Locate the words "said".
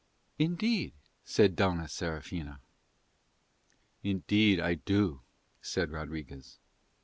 1.23-1.55, 5.61-5.91